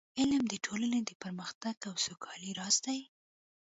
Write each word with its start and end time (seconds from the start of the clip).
علم 0.19 0.43
د 0.49 0.53
ټولنې 0.65 1.01
د 1.05 1.11
پرمختګ 1.23 1.75
او 1.89 1.93
سوکالۍ 2.05 2.51
راز 2.59 2.75
دی. 2.85 2.99